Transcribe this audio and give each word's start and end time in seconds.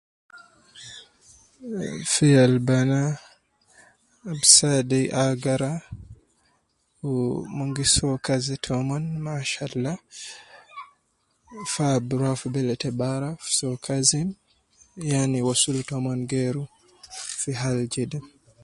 Fi 2.11 2.25
yal 2.35 2.53
banaa 2.67 3.09
ab 4.31 4.41
saade 4.55 4.99
agara 5.25 5.71
wu 7.11 7.19
mon 7.55 7.69
gi 7.75 7.85
soo 7.95 8.15
kazi 8.25 8.55
tomon 8.65 9.03
mashallah, 9.25 9.97
fa 11.73 11.83
ab 11.97 12.07
ruwa 12.19 12.33
fi 12.41 12.47
bele 12.53 12.75
te 12.81 12.89
bara 12.99 13.29
fi 13.43 13.49
soo 13.59 13.75
kazi, 13.85 14.21
yani 15.11 15.37
wosul 15.47 15.77
tomon 15.89 16.19
geeru 16.31 16.63
fi 17.39 17.51
hal 17.61 17.77
jede. 17.93 18.19